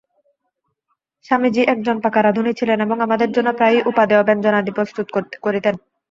[1.25, 5.07] স্বামীজী একজন পাকা রাঁধুনী ছিলেন, এবং আমাদের জন্য প্রায়ই উপাদেয় ব্যঞ্জনাদি প্রস্তুত
[5.45, 5.75] করিতেন।